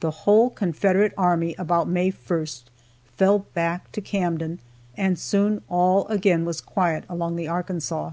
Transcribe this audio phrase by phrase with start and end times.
[0.00, 2.62] The whole Confederate army, about May 1st,
[3.18, 4.60] fell back to Camden,
[4.96, 8.12] and soon all was again quiet along the Arkansas.